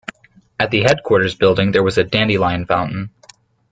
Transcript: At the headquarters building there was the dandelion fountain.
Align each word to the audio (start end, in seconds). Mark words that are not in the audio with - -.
At 0.59 0.71
the 0.71 0.81
headquarters 0.81 1.35
building 1.35 1.73
there 1.73 1.83
was 1.83 1.93
the 1.93 2.03
dandelion 2.03 2.65
fountain. 2.65 3.11